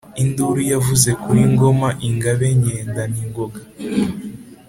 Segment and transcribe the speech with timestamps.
[0.23, 3.59] Induru yavuze kuli Ngoma ingabe nyendana ingoga